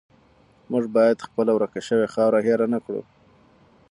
[0.71, 3.01] موږ باید خپله ورکه شوې خاوره هیره نه کړو.